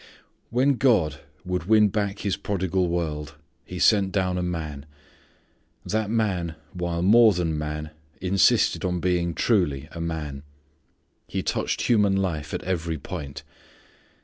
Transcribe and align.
When 0.49 0.77
God 0.77 1.19
would 1.45 1.65
win 1.65 1.89
back 1.89 2.21
His 2.21 2.35
prodigal 2.35 2.87
world 2.87 3.35
He 3.65 3.77
sent 3.77 4.11
down 4.11 4.39
a 4.39 4.41
Man. 4.41 4.87
That 5.85 6.09
Man 6.09 6.55
while 6.73 7.03
more 7.03 7.33
than 7.33 7.55
man 7.55 7.91
insisted 8.19 8.83
upon 8.83 8.99
being 8.99 9.35
truly 9.35 9.87
a 9.91 10.01
man. 10.01 10.41
He 11.27 11.43
touched 11.43 11.81
human 11.83 12.15
life 12.17 12.51
at 12.51 12.63
every 12.63 12.97
point. 12.97 13.43